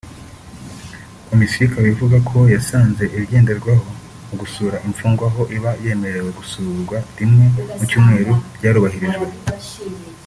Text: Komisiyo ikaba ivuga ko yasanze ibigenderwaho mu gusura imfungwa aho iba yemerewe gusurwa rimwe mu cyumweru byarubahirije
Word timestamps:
Komisiyo 1.29 1.63
ikaba 1.67 1.87
ivuga 1.93 2.17
ko 2.29 2.37
yasanze 2.55 3.03
ibigenderwaho 3.15 3.87
mu 4.27 4.35
gusura 4.41 4.77
imfungwa 4.87 5.25
aho 5.29 5.41
iba 5.57 5.71
yemerewe 5.83 6.29
gusurwa 6.39 6.97
rimwe 7.17 7.45
mu 7.77 7.83
cyumweru 7.89 8.33
byarubahirije 8.55 9.17